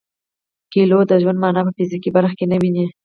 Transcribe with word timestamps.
کویلیو 0.71 1.01
د 1.07 1.11
ژوند 1.21 1.39
مانا 1.43 1.61
په 1.65 1.71
فزیکي 1.77 2.09
بریا 2.15 2.31
کې 2.37 2.45
نه 2.51 2.57
ویني. 2.61 2.85